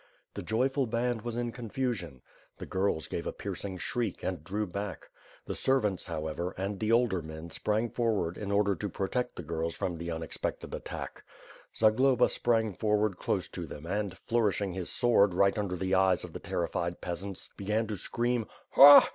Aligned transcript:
The 0.33 0.41
joyful 0.41 0.87
band 0.87 1.21
was 1.21 1.37
in 1.37 1.51
confusion. 1.51 2.23
The 2.57 2.65
girls 2.65 3.05
gave 3.07 3.27
a 3.27 3.31
piercing 3.31 3.77
snriek 3.77 4.23
and 4.23 4.43
drew 4.43 4.65
back. 4.65 5.11
The 5.45 5.53
servants, 5.53 6.07
however, 6.07 6.55
and 6.57 6.79
the 6.79 6.91
older 6.91 7.21
men 7.21 7.51
sprang 7.51 7.91
forward 7.91 8.35
in 8.35 8.51
order 8.51 8.73
to 8.73 8.89
protect 8.89 9.35
the 9.35 9.43
girls 9.43 9.75
from 9.75 9.99
the 9.99 10.09
unexpected 10.09 10.73
attack. 10.73 11.23
Zagloba 11.77 12.29
sprang 12.29 12.73
forward 12.73 13.19
close 13.19 13.47
to 13.49 13.67
them 13.67 13.85
and, 13.85 14.17
flourishing 14.17 14.73
his 14.73 14.89
sword 14.89 15.35
right 15.35 15.55
under 15.55 15.75
the 15.75 15.93
eyes 15.93 16.23
of 16.23 16.33
the 16.33 16.39
terrified 16.39 16.99
peasants, 16.99 17.49
began 17.55 17.85
to 17.85 17.95
scream: 17.95 18.47
"Ha! 18.71 19.07